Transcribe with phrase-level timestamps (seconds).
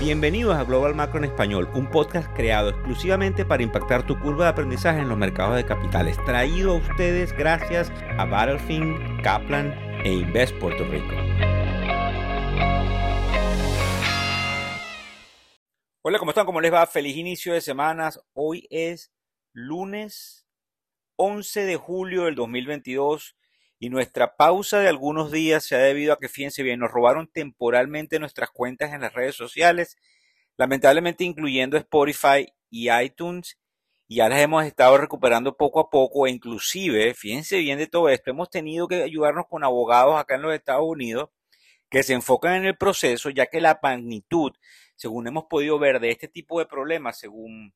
[0.00, 4.50] Bienvenidos a Global Macro en Español, un podcast creado exclusivamente para impactar tu curva de
[4.50, 6.16] aprendizaje en los mercados de capitales.
[6.24, 9.74] Traído a ustedes gracias a Battlefield, Kaplan
[10.04, 11.12] e Invest Puerto Rico.
[16.02, 16.46] Hola, ¿cómo están?
[16.46, 16.86] ¿Cómo les va?
[16.86, 18.20] Feliz inicio de semanas.
[18.34, 19.10] Hoy es
[19.52, 20.46] lunes
[21.16, 23.34] 11 de julio del 2022
[23.78, 27.28] y nuestra pausa de algunos días se ha debido a que, fíjense bien, nos robaron
[27.28, 29.96] temporalmente nuestras cuentas en las redes sociales,
[30.56, 33.58] lamentablemente incluyendo Spotify y iTunes,
[34.08, 38.08] y ya las hemos estado recuperando poco a poco, e inclusive, fíjense bien de todo
[38.08, 41.30] esto, hemos tenido que ayudarnos con abogados acá en los Estados Unidos
[41.90, 44.52] que se enfocan en el proceso, ya que la magnitud,
[44.96, 47.74] según hemos podido ver de este tipo de problemas, según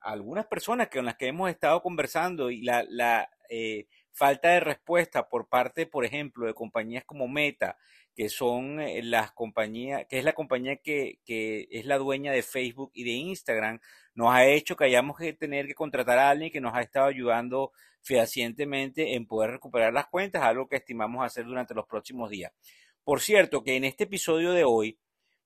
[0.00, 5.28] algunas personas con las que hemos estado conversando y la, la eh, falta de respuesta
[5.28, 7.76] por parte, por ejemplo, de compañías como Meta,
[8.14, 12.42] que son eh, las compañías, que es la compañía que, que, es la dueña de
[12.42, 13.80] Facebook y de Instagram,
[14.14, 17.06] nos ha hecho que hayamos que tener que contratar a alguien que nos ha estado
[17.06, 22.52] ayudando fehacientemente en poder recuperar las cuentas, algo que estimamos hacer durante los próximos días.
[23.04, 24.98] Por cierto, que en este episodio de hoy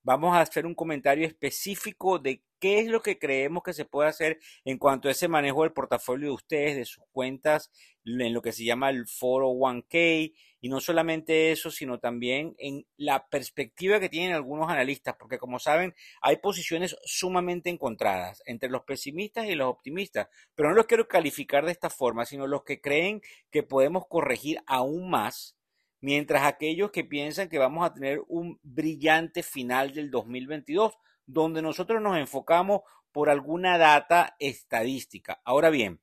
[0.03, 4.09] vamos a hacer un comentario específico de qué es lo que creemos que se puede
[4.09, 7.71] hacer en cuanto a ese manejo del portafolio de ustedes, de sus cuentas,
[8.07, 13.29] en lo que se llama el 401k, y no solamente eso, sino también en la
[13.29, 19.45] perspectiva que tienen algunos analistas, porque como saben, hay posiciones sumamente encontradas entre los pesimistas
[19.45, 23.21] y los optimistas, pero no los quiero calificar de esta forma, sino los que creen
[23.51, 25.55] que podemos corregir aún más
[26.01, 30.95] mientras aquellos que piensan que vamos a tener un brillante final del 2022,
[31.27, 35.41] donde nosotros nos enfocamos por alguna data estadística.
[35.45, 36.01] Ahora bien,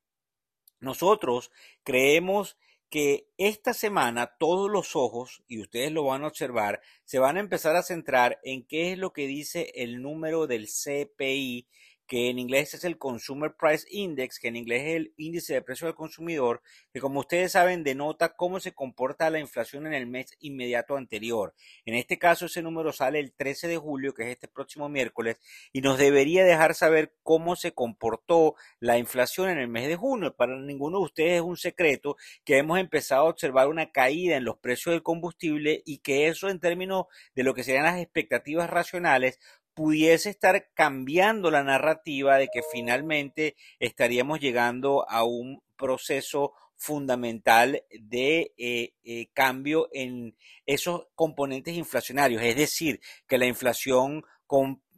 [0.80, 1.50] nosotros
[1.84, 2.56] creemos
[2.88, 7.40] que esta semana todos los ojos, y ustedes lo van a observar, se van a
[7.40, 11.68] empezar a centrar en qué es lo que dice el número del CPI
[12.12, 15.62] que en inglés es el Consumer Price Index, que en inglés es el índice de
[15.62, 16.60] precio del consumidor,
[16.92, 21.54] que como ustedes saben denota cómo se comporta la inflación en el mes inmediato anterior.
[21.86, 25.38] En este caso ese número sale el 13 de julio, que es este próximo miércoles,
[25.72, 30.36] y nos debería dejar saber cómo se comportó la inflación en el mes de junio.
[30.36, 34.44] Para ninguno de ustedes es un secreto que hemos empezado a observar una caída en
[34.44, 38.68] los precios del combustible y que eso en términos de lo que serían las expectativas
[38.68, 39.38] racionales
[39.74, 48.52] pudiese estar cambiando la narrativa de que finalmente estaríamos llegando a un proceso fundamental de
[48.56, 54.24] eh, eh, cambio en esos componentes inflacionarios, es decir, que la inflación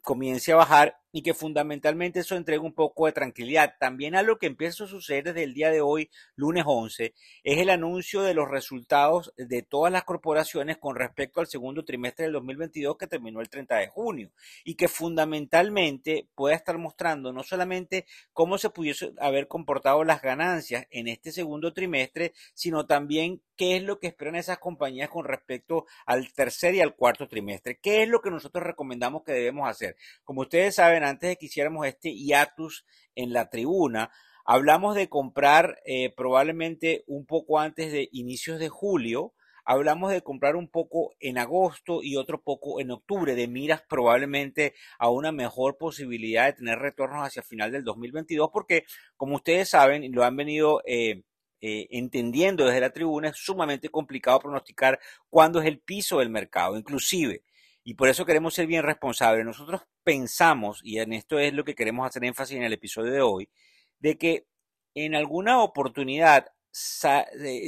[0.03, 3.77] comience a bajar y que fundamentalmente eso entrega un poco de tranquilidad.
[3.79, 7.15] También algo que empieza a suceder desde el día de hoy, lunes 11,
[7.45, 12.25] es el anuncio de los resultados de todas las corporaciones con respecto al segundo trimestre
[12.25, 14.33] del 2022 que terminó el 30 de junio
[14.65, 20.89] y que fundamentalmente puede estar mostrando no solamente cómo se pudiese haber comportado las ganancias
[20.91, 25.87] en este segundo trimestre, sino también qué es lo que esperan esas compañías con respecto
[26.07, 27.79] al tercer y al cuarto trimestre.
[27.81, 29.97] ¿Qué es lo que nosotros recomendamos que debemos hacer?
[30.25, 32.85] Como ustedes saben, antes de que hiciéramos este hiatus
[33.15, 34.11] en la tribuna,
[34.45, 40.57] hablamos de comprar eh, probablemente un poco antes de inicios de julio, hablamos de comprar
[40.57, 45.79] un poco en agosto y otro poco en octubre, de miras probablemente a una mejor
[45.79, 48.85] posibilidad de tener retornos hacia final del 2022, porque
[49.17, 51.23] como ustedes saben y lo han venido eh,
[51.61, 55.01] eh, entendiendo desde la tribuna, es sumamente complicado pronosticar
[55.31, 56.77] cuándo es el piso del mercado.
[56.77, 57.43] Inclusive,
[57.85, 59.45] y por eso queremos ser bien responsables.
[59.45, 63.21] Nosotros pensamos, y en esto es lo que queremos hacer énfasis en el episodio de
[63.21, 63.51] hoy,
[63.99, 64.47] de que
[64.95, 66.47] en alguna oportunidad,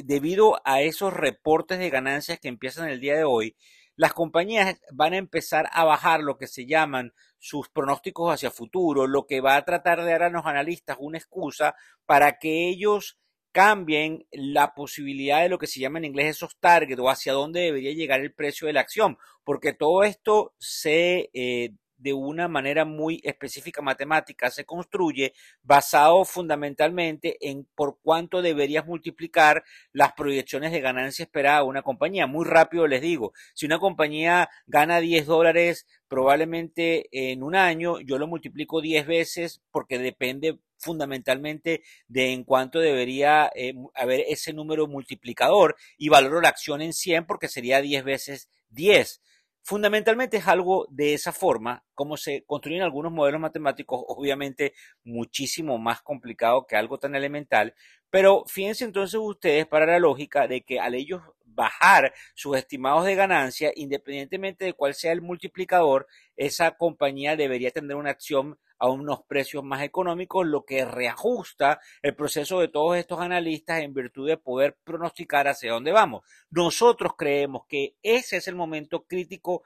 [0.04, 3.56] debido a esos reportes de ganancias que empiezan el día de hoy,
[3.94, 9.06] las compañías van a empezar a bajar lo que se llaman sus pronósticos hacia futuro,
[9.06, 11.74] lo que va a tratar de dar a los analistas una excusa
[12.04, 13.18] para que ellos
[13.56, 17.60] cambien la posibilidad de lo que se llama en inglés esos targets o hacia dónde
[17.60, 22.84] debería llegar el precio de la acción, porque todo esto se eh, de una manera
[22.84, 25.32] muy específica matemática se construye
[25.62, 32.26] basado fundamentalmente en por cuánto deberías multiplicar las proyecciones de ganancia esperada de una compañía.
[32.26, 38.18] Muy rápido les digo, si una compañía gana 10 dólares probablemente en un año, yo
[38.18, 44.86] lo multiplico 10 veces porque depende fundamentalmente de en cuánto debería eh, haber ese número
[44.86, 49.20] multiplicador y valoro la acción en 100 porque sería 10 veces 10.
[49.68, 56.02] Fundamentalmente es algo de esa forma, como se construyen algunos modelos matemáticos, obviamente muchísimo más
[56.02, 57.74] complicado que algo tan elemental,
[58.08, 63.16] Pero fíjense entonces ustedes para la lógica de que al ellos bajar sus estimados de
[63.16, 69.22] ganancia, independientemente de cuál sea el multiplicador, esa compañía debería tener una acción a unos
[69.26, 74.36] precios más económicos, lo que reajusta el proceso de todos estos analistas en virtud de
[74.36, 76.24] poder pronosticar hacia dónde vamos.
[76.50, 79.62] Nosotros creemos que ese es el momento crítico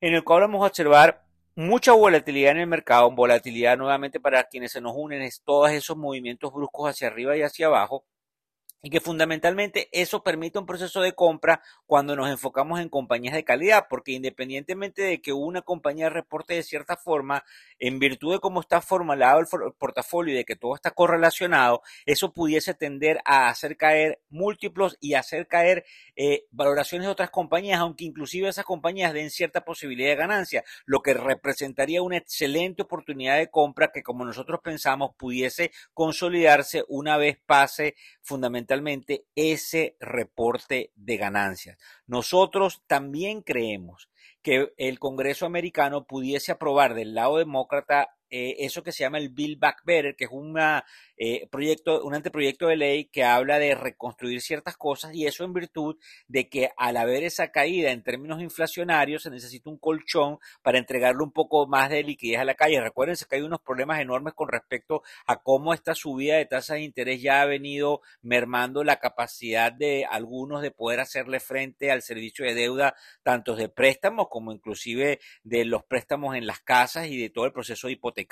[0.00, 1.24] en el cual vamos a observar
[1.56, 5.96] mucha volatilidad en el mercado, volatilidad nuevamente para quienes se nos unen, es todos esos
[5.96, 8.04] movimientos bruscos hacia arriba y hacia abajo,
[8.84, 13.42] y que fundamentalmente eso permite un proceso de compra cuando nos enfocamos en compañías de
[13.42, 17.44] calidad, porque independientemente de que una compañía reporte de cierta forma,
[17.78, 19.46] en virtud de cómo está formulado el
[19.78, 25.14] portafolio y de que todo está correlacionado, eso pudiese tender a hacer caer múltiplos y
[25.14, 30.16] hacer caer eh, valoraciones de otras compañías, aunque inclusive esas compañías den cierta posibilidad de
[30.16, 36.84] ganancia, lo que representaría una excelente oportunidad de compra que como nosotros pensamos pudiese consolidarse
[36.88, 38.73] una vez pase fundamentalmente
[39.34, 41.78] ese reporte de ganancias.
[42.06, 44.08] Nosotros también creemos
[44.42, 49.28] que el Congreso americano pudiese aprobar del lado demócrata eh, eso que se llama el
[49.28, 50.84] Bill Back Better, que es una,
[51.16, 55.52] eh, proyecto, un anteproyecto de ley que habla de reconstruir ciertas cosas y eso en
[55.52, 55.96] virtud
[56.26, 61.22] de que al haber esa caída en términos inflacionarios se necesita un colchón para entregarle
[61.22, 62.80] un poco más de liquidez a la calle.
[62.80, 66.82] Recuérdense que hay unos problemas enormes con respecto a cómo esta subida de tasas de
[66.82, 72.44] interés ya ha venido mermando la capacidad de algunos de poder hacerle frente al servicio
[72.44, 77.30] de deuda, tanto de préstamos como inclusive de los préstamos en las casas y de
[77.30, 78.23] todo el proceso hipotecario.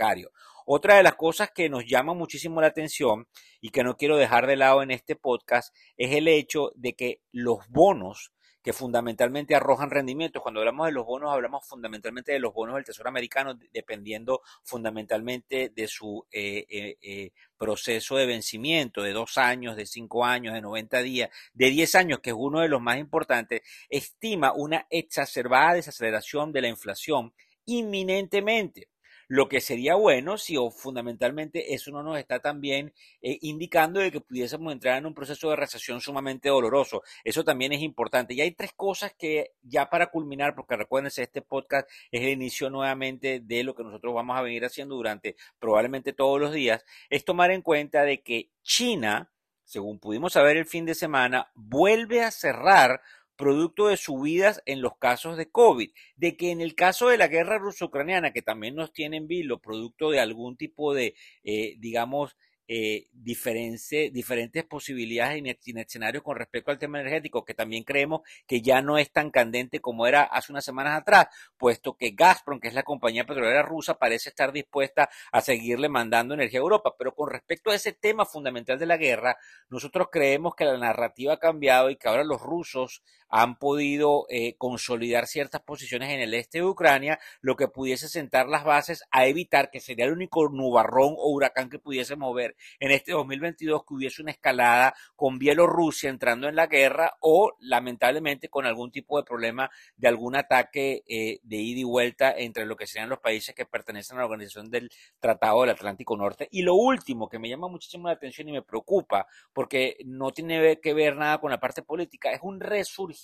[0.67, 3.27] Otra de las cosas que nos llama muchísimo la atención
[3.61, 7.21] y que no quiero dejar de lado en este podcast es el hecho de que
[7.33, 10.43] los bonos que fundamentalmente arrojan rendimientos.
[10.43, 15.73] Cuando hablamos de los bonos, hablamos fundamentalmente de los bonos del Tesoro americano, dependiendo fundamentalmente
[15.75, 20.61] de su eh, eh, eh, proceso de vencimiento, de dos años, de cinco años, de
[20.61, 25.75] 90 días, de 10 años, que es uno de los más importantes, estima una exacerbada
[25.75, 27.35] desaceleración de la inflación
[27.67, 28.92] inminentemente.
[29.35, 32.93] Lo que sería bueno si o fundamentalmente eso no nos está también
[33.23, 37.03] eh, indicando de que pudiésemos entrar en un proceso de recesión sumamente doloroso.
[37.25, 38.35] Eso también es importante.
[38.35, 42.69] Y hay tres cosas que ya para culminar, porque recuérdense, este podcast es el inicio
[42.69, 47.25] nuevamente de lo que nosotros vamos a venir haciendo durante probablemente todos los días, es
[47.25, 49.33] tomar en cuenta de que China,
[49.65, 53.01] según pudimos saber el fin de semana, vuelve a cerrar
[53.43, 57.27] producto de subidas en los casos de COVID, de que en el caso de la
[57.27, 62.37] guerra ruso-ucraniana, que también nos tiene en vilo, producto de algún tipo de, eh, digamos,
[62.69, 68.81] eh, diferentes posibilidades en, escenarios con respecto al tema energético, que también creemos que ya
[68.81, 71.27] no es tan candente como era hace unas semanas atrás,
[71.59, 76.35] puesto que Gazprom, que es la compañía petrolera rusa, parece estar dispuesta a seguirle mandando
[76.35, 76.95] energía a Europa.
[76.97, 79.37] Pero con respecto a ese tema fundamental de la guerra,
[79.69, 83.03] nosotros creemos que la narrativa ha cambiado y que ahora los rusos
[83.33, 88.47] han podido eh, consolidar ciertas posiciones en el este de Ucrania, lo que pudiese sentar
[88.47, 92.91] las bases a evitar que sería el único nubarrón o huracán que pudiese mover en
[92.91, 98.67] este 2022 que hubiese una escalada con Bielorrusia entrando en la guerra o lamentablemente con
[98.67, 102.87] algún tipo de problema de algún ataque eh, de ida y vuelta entre lo que
[102.87, 104.91] serían los países que pertenecen a la organización del
[105.21, 106.49] Tratado del Atlántico Norte.
[106.51, 110.81] Y lo último que me llama muchísimo la atención y me preocupa porque no tiene
[110.81, 113.22] que ver nada con la parte política, es un resurgimiento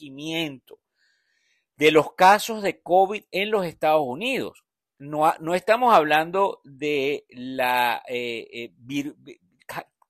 [1.77, 4.65] de los casos de COVID en los Estados Unidos.
[4.99, 9.41] No, no estamos hablando de la eh, eh,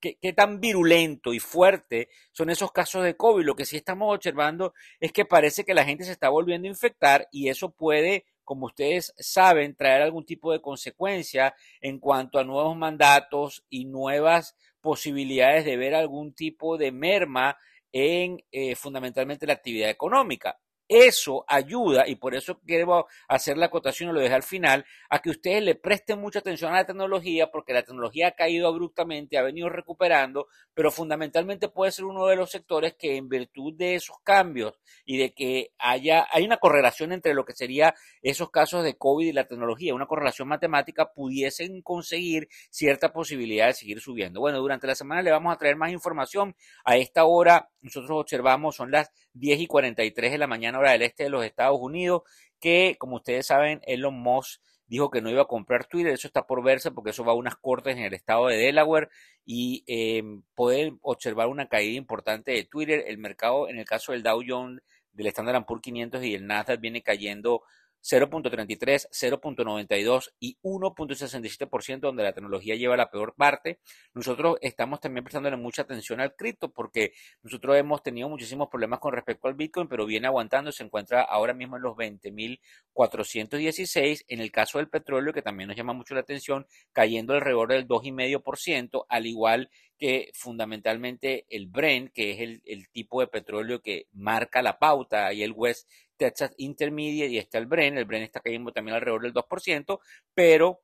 [0.01, 3.45] qué, tan virulento y fuerte son esos casos de COVID.
[3.45, 6.71] Lo que sí estamos observando es que parece que la gente se está volviendo a
[6.71, 12.45] infectar y eso puede, como ustedes saben, traer algún tipo de consecuencia en cuanto a
[12.45, 17.59] nuevos mandatos y nuevas posibilidades de ver algún tipo de merma
[17.93, 20.59] en eh, fundamentalmente la actividad económica.
[20.89, 25.31] Eso ayuda, y por eso quiero hacer la acotación, lo dejé al final, a que
[25.31, 29.43] ustedes le presten mucha atención a la tecnología, porque la tecnología ha caído abruptamente, ha
[29.43, 34.17] venido recuperando, pero fundamentalmente puede ser uno de los sectores que en virtud de esos
[34.25, 38.97] cambios y de que haya, hay una correlación entre lo que sería esos casos de
[38.97, 44.41] COVID y la tecnología, una correlación matemática, pudiesen conseguir cierta posibilidad de seguir subiendo.
[44.41, 46.57] Bueno, durante la semana le vamos a traer más información.
[46.85, 51.03] A esta hora nosotros observamos, son las 10 y 43 de la mañana hora del
[51.03, 52.23] este de los Estados Unidos,
[52.61, 56.47] que como ustedes saben, Elon Musk dijo que no iba a comprar Twitter, eso está
[56.47, 59.09] por verse porque eso va a unas cortes en el estado de Delaware
[59.45, 60.23] y eh,
[60.55, 63.05] pueden observar una caída importante de Twitter.
[63.07, 66.81] El mercado, en el caso del Dow Jones, del Standard Poor's 500 y el Nasdaq
[66.81, 67.63] viene cayendo
[68.03, 73.81] 0.33, 0.92 y 1.67%, donde la tecnología lleva la peor parte.
[74.15, 77.13] Nosotros estamos también prestándole mucha atención al cripto porque
[77.43, 81.55] nosotros hemos tenido muchísimos problemas con respecto al Bitcoin, pero viene aguantando, se encuentra ahora
[81.55, 84.25] mismo en los 20.416.
[84.29, 87.87] En el caso del petróleo, que también nos llama mucho la atención, cayendo alrededor del
[87.87, 94.07] 2,5%, al igual que fundamentalmente el Brent, que es el, el tipo de petróleo que
[94.13, 97.97] marca la pauta, y el West Texas Intermediate y está el Bren.
[97.97, 100.01] El Bren está cayendo también alrededor del 2%,
[100.35, 100.83] pero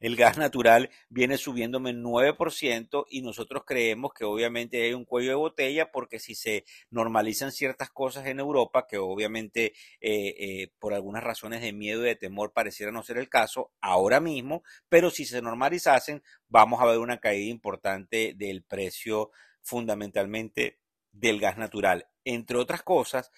[0.00, 5.36] el gas natural viene subiéndome 9% y nosotros creemos que obviamente hay un cuello de
[5.36, 11.24] botella porque si se normalizan ciertas cosas en Europa, que obviamente eh, eh, por algunas
[11.24, 15.24] razones de miedo y de temor pareciera no ser el caso ahora mismo, pero si
[15.24, 19.30] se normalizasen vamos a ver una caída importante del precio
[19.62, 20.78] fundamentalmente
[21.12, 22.08] del gas natural.
[22.24, 23.30] Entre otras cosas,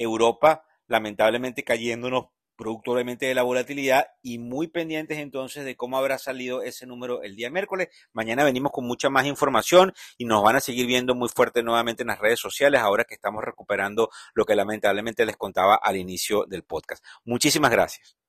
[0.00, 2.26] Europa lamentablemente cayéndonos
[2.60, 7.22] producto obviamente de la volatilidad y muy pendientes entonces de cómo habrá salido ese número
[7.22, 7.88] el día miércoles.
[8.12, 12.02] Mañana venimos con mucha más información y nos van a seguir viendo muy fuerte nuevamente
[12.02, 16.44] en las redes sociales ahora que estamos recuperando lo que lamentablemente les contaba al inicio
[16.44, 17.02] del podcast.
[17.24, 18.19] Muchísimas gracias.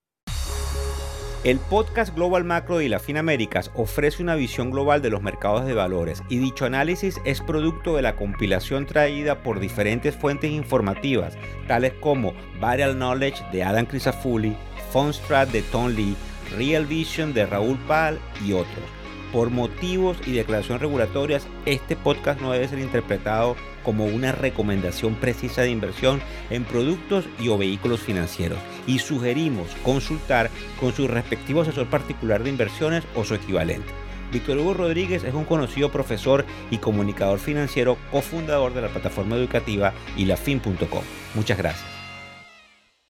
[1.44, 5.74] El podcast Global Macro de la Finaméricas ofrece una visión global de los mercados de
[5.74, 11.36] valores y dicho análisis es producto de la compilación traída por diferentes fuentes informativas,
[11.68, 14.56] tales como Varial Knowledge de Adam Crisafulli,
[14.92, 16.16] Fundstrat de Tom Lee,
[16.56, 19.01] Real Vision de Raúl Pal y otros.
[19.32, 25.62] Por motivos y declaraciones regulatorias, este podcast no debe ser interpretado como una recomendación precisa
[25.62, 31.88] de inversión en productos y o vehículos financieros y sugerimos consultar con su respectivo asesor
[31.88, 33.90] particular de inversiones o su equivalente.
[34.32, 39.94] Víctor Hugo Rodríguez es un conocido profesor y comunicador financiero, cofundador de la plataforma educativa
[40.16, 41.04] ilafin.com.
[41.36, 41.91] Muchas gracias.